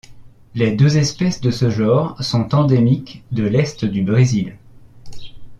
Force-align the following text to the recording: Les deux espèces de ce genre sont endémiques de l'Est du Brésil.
Les 0.55 0.71
deux 0.71 0.97
espèces 0.97 1.41
de 1.41 1.51
ce 1.51 1.69
genre 1.69 2.19
sont 2.23 2.55
endémiques 2.55 3.21
de 3.31 3.43
l'Est 3.43 3.85
du 3.85 4.01
Brésil. 4.01 4.57